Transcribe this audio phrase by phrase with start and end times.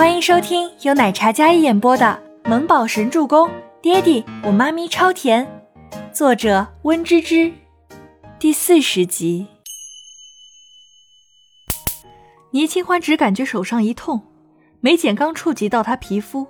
[0.00, 2.18] 欢迎收听由奶茶嘉一演播的
[2.48, 3.46] 《萌宝神助攻》，
[3.82, 5.46] 爹地我妈咪超甜，
[6.10, 7.52] 作者温芝芝。
[8.38, 9.46] 第四十集。
[12.52, 14.22] 倪清欢只感觉手上一痛，
[14.80, 16.46] 眉剪刚触及到她皮肤，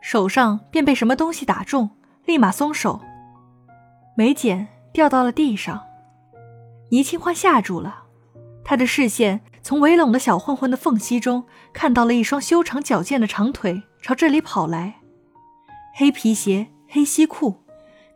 [0.00, 1.88] 手上便被什么东西打中，
[2.24, 3.00] 立马松手，
[4.16, 5.84] 眉剪掉到了地上。
[6.90, 8.02] 倪清欢吓住了，
[8.64, 9.40] 她的视线。
[9.68, 11.44] 从围拢的小混混的缝隙中，
[11.74, 14.94] 看到了一双修长矫健的长腿朝这里跑来，
[15.94, 17.56] 黑皮鞋、黑西裤，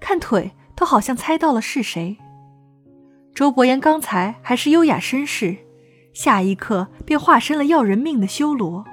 [0.01, 2.17] 看腿都好像猜到了是谁。
[3.35, 5.59] 周伯言刚才还是优雅绅士，
[6.15, 8.87] 下一刻便化身了要人命的修罗，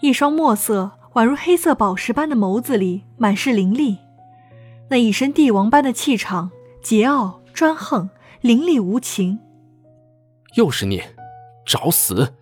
[0.00, 3.98] 一双墨色宛如黑色宝石般的眸子里满是凌厉，
[4.88, 6.50] 那一身帝王般的气场，
[6.82, 8.08] 桀骜专横，
[8.40, 9.38] 凌厉无情。
[10.54, 11.02] 又是你！
[11.64, 12.34] 找死！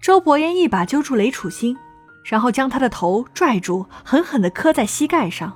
[0.00, 1.76] 周伯言一把揪住雷楚星，
[2.24, 5.52] 然后将他的头拽住，狠狠地磕在膝盖上，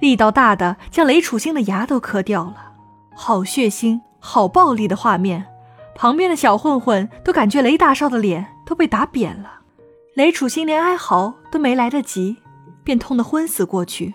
[0.00, 2.72] 力道大的将雷楚星的牙都磕掉了。
[3.14, 5.46] 好血腥、好暴力的画面，
[5.94, 9.60] 旁边的小混混都感觉雷大少的脸都被打扁了。
[10.14, 12.38] 雷楚星连哀嚎都没来得及，
[12.84, 14.14] 便痛得昏死过去，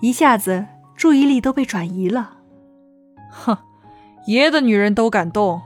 [0.00, 2.38] 一下子注意力都被转移了。
[3.30, 3.58] 哼，
[4.26, 5.60] 爷的女人都敢动！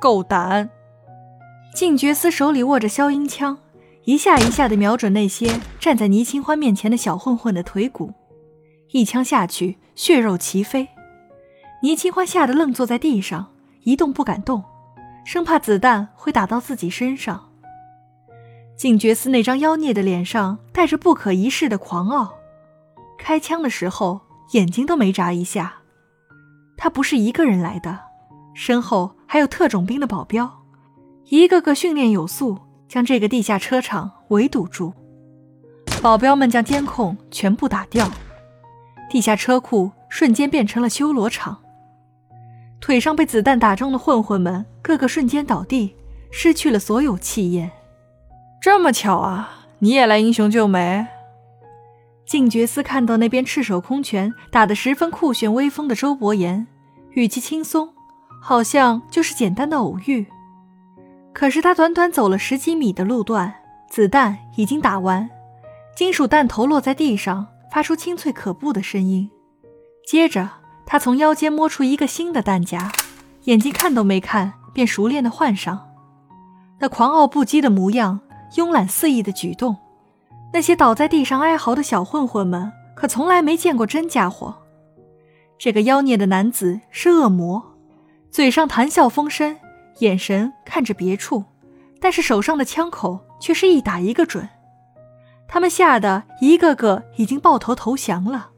[0.00, 0.70] 够胆！
[1.74, 3.58] 静觉司手里握着消音枪，
[4.04, 8.12] 一下一下的瞄准那些站在倪清欢面前的小混混的腿骨，
[8.92, 10.88] 一枪下去，血肉齐飞。
[11.82, 14.64] 倪清欢吓得愣坐在地上，一动不敢动，
[15.24, 17.50] 生怕子弹会打到自己身上。
[18.76, 22.34] 静觉司那张妖孽的脸上带着不可一世的狂傲，
[23.18, 25.74] 开枪的时候眼睛都没眨一下。
[26.78, 28.09] 他不是一个人来的。
[28.54, 30.62] 身后还有特种兵的保镖，
[31.26, 34.92] 一个个训练有素，将这个地下车场围堵住。
[36.02, 38.10] 保镖们将监控全部打掉，
[39.10, 41.58] 地下车库瞬间变成了修罗场。
[42.80, 45.94] 腿上被子弹打中的混混们，个个瞬间倒地，
[46.30, 47.70] 失去了所有气焰。
[48.60, 51.06] 这么巧啊，你也来英雄救美？
[52.24, 56.66] 静觉司看到那边赤手空拳打得十分酷炫威风的周伯言，
[57.12, 57.92] 语气轻松。
[58.40, 60.26] 好像就是简单的偶遇，
[61.32, 63.54] 可是他短短走了十几米的路段，
[63.88, 65.28] 子弹已经打完，
[65.94, 69.30] 金属弹头落在地上，发出清脆可怖的声音。
[70.06, 70.48] 接着，
[70.86, 72.90] 他从腰间摸出一个新的弹夹，
[73.44, 75.86] 眼睛看都没看，便熟练的换上。
[76.78, 78.20] 那狂傲不羁的模样，
[78.56, 79.76] 慵懒肆意的举动，
[80.52, 84.56] 那些倒在地上哀嚎的小混混们，可从来没见过真家伙。
[85.58, 87.69] 这个妖孽的男子是恶魔。
[88.30, 89.56] 嘴上谈笑风生，
[89.98, 91.44] 眼神看着别处，
[92.00, 94.48] 但是手上的枪口却是一打一个准。
[95.48, 98.50] 他们吓得一个个已经抱头投降了。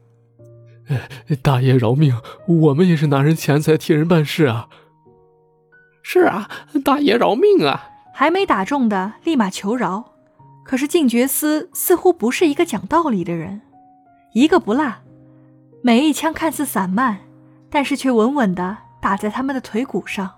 [1.41, 2.15] 大爷饶命，
[2.47, 4.67] 我们也是拿人钱财替人办事啊！
[6.03, 6.49] 是啊，
[6.85, 7.89] 大爷饶命啊！
[8.13, 10.11] 还没打中的立马求饶。
[10.63, 13.61] 可是静觉司似乎不是一个讲道理的人，
[14.33, 15.01] 一个不落，
[15.81, 17.21] 每一枪看似散漫，
[17.69, 18.77] 但是却稳稳的。
[19.03, 20.31] 打在他们的腿骨上，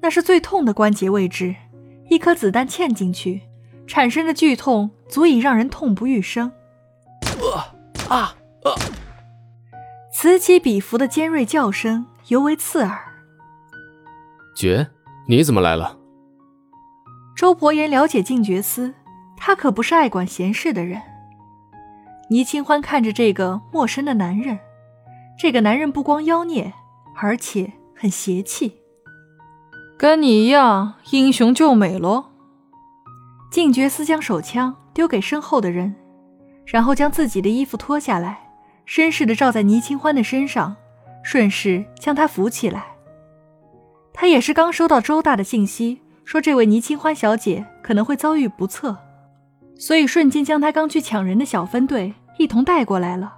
[0.00, 1.54] 那是最痛的关节位置。
[2.08, 3.42] 一颗子弹嵌进去，
[3.86, 6.50] 产生的剧痛足以让人痛不欲生。
[8.10, 8.74] 啊啊！
[10.12, 12.98] 此起彼伏的尖锐叫声尤为刺耳。
[14.56, 14.88] 爵，
[15.28, 15.96] 你怎么来了？
[17.36, 18.92] 周伯言了解静觉司，
[19.36, 21.00] 他可不是爱管闲事的人。
[22.30, 24.58] 倪清欢看着这个陌生的男人，
[25.38, 26.72] 这个男人不光妖孽。
[27.16, 28.80] 而且很邪气，
[29.98, 32.26] 跟你一样英雄救美喽。
[33.50, 35.94] 静觉斯将手枪丢给身后的人，
[36.64, 38.50] 然后将自己的衣服脱下来，
[38.86, 40.76] 绅士的罩在倪清欢的身上，
[41.22, 42.86] 顺势将她扶起来。
[44.12, 48.96] 他也是刚收到周大的信息，说这位倪清欢小姐可能会遭遇不测，
[49.78, 53.34] 所以瞬间将他刚去抢人的小分队一同带过来了，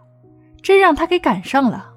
[0.60, 1.91] 真让他给赶上了。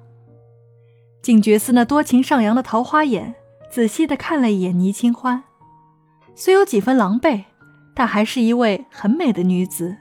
[1.22, 3.34] 静觉寺那多情上扬的桃花眼，
[3.70, 5.42] 仔细地看了一眼倪清欢，
[6.34, 7.44] 虽有几分狼狈，
[7.94, 9.96] 但还是一位很美的女子。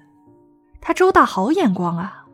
[0.79, 2.25] 她周大好眼光啊！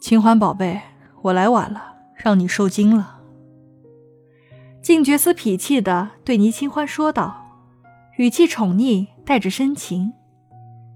[0.00, 0.80] 清欢宝贝，
[1.22, 3.20] 我来晚了，让你受惊了。
[4.80, 7.44] 静觉寺痞气地对倪清欢说道，
[8.16, 10.14] 语气宠溺，带着深情。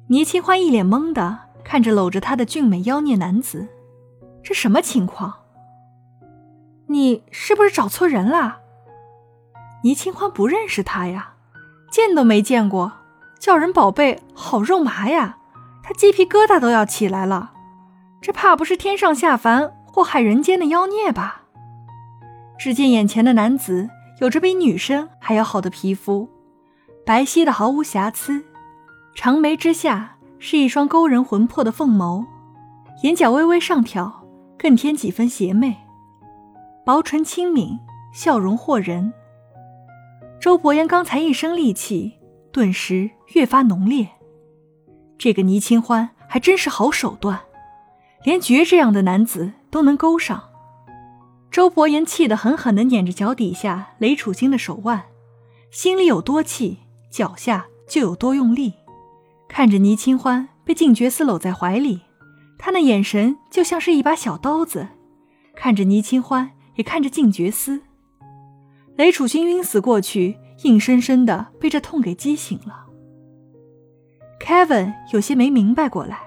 [0.07, 3.69] 倪清欢一脸懵的看着搂着她的俊美妖孽男子，
[4.43, 5.40] 这什么情况？
[6.91, 8.59] 你是不是找错人了？
[9.85, 11.35] 倪清欢不认识他呀，
[11.89, 12.91] 见都没见过，
[13.39, 15.39] 叫人宝贝，好肉麻呀！
[15.85, 17.53] 他鸡皮疙瘩都要起来了。
[18.21, 21.43] 这怕不是天上下凡祸害人间的妖孽吧？
[22.59, 23.89] 只见眼前的男子
[24.21, 26.29] 有着比女生还要好的皮肤，
[27.07, 28.45] 白皙的毫无瑕疵，
[29.15, 32.27] 长眉之下是一双勾人魂魄的凤眸，
[33.05, 34.25] 眼角微微上挑，
[34.59, 35.77] 更添几分邪魅。
[36.91, 37.79] 薄唇轻抿，
[38.13, 39.13] 笑容惑人。
[40.41, 42.15] 周伯言刚才一身戾气，
[42.51, 44.09] 顿时越发浓烈。
[45.17, 47.39] 这个倪清欢还真是好手段，
[48.25, 50.43] 连绝这样的男子都能勾上。
[51.53, 55.05] 周伯言气得狠狠地捻着脚底下雷楚清的手腕，
[55.71, 56.79] 心里有多气，
[57.09, 58.75] 脚下就有多用力。
[59.49, 62.01] 看着倪清欢被静觉寺搂在怀里，
[62.59, 64.89] 他那眼神就像是一把小刀子。
[65.55, 66.51] 看着倪清欢，
[66.81, 67.83] 也看着静觉司，
[68.97, 72.87] 雷楚清晕死过去，硬生生的被这痛给激醒了。
[74.41, 76.19] Kevin 有些没明白过来，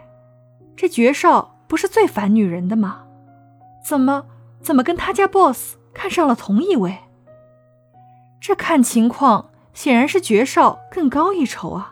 [0.76, 3.04] 这爵少不是最烦女人的吗？
[3.84, 4.28] 怎么？
[4.62, 7.00] 怎么跟他家 boss 看上了同一位？
[8.40, 11.92] 这看情况显然是爵少更高一筹啊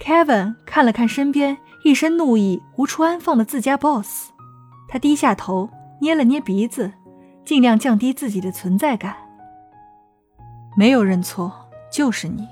[0.00, 4.30] ！Kevin 看了看身边一身怒意无处安放的自家 boss，
[4.88, 6.92] 他低下头捏了捏鼻子，
[7.44, 9.16] 尽量降低自己的存在感。
[10.76, 11.52] 没有认错，
[11.90, 12.46] 就是你。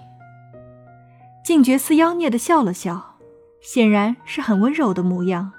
[1.45, 3.17] 静觉寺妖孽的笑了笑，
[3.61, 5.53] 显然是很温柔的模样。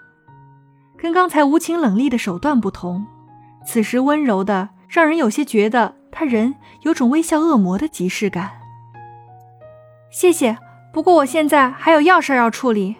[0.97, 3.05] 跟刚才无情冷厉的手段不同，
[3.65, 8.51] 此时温柔的让人有些觉得他人有种微笑恶魔的即视感。
[10.09, 10.57] 谢谢，
[10.91, 12.95] 不过我现在还有要事要处理。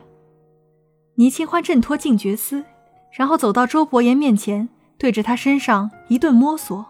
[1.16, 2.64] 倪清欢挣脱静觉司，
[3.12, 6.86] 然后走到周伯言面前，对着他身上一顿摸索。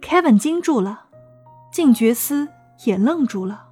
[0.00, 1.06] Kevin 惊住了，
[1.72, 2.48] 静觉思
[2.84, 3.68] 也愣住了，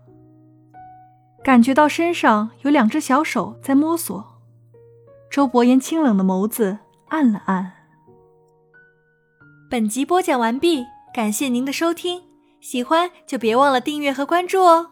[1.43, 4.41] 感觉到身上有两只小手在摸索。
[5.31, 6.79] 周伯言清冷的眸子
[7.09, 7.73] 暗了暗。
[9.70, 12.23] 本集播讲完毕，感谢您的收听，
[12.61, 14.92] 喜欢就别忘了订阅和关注哦。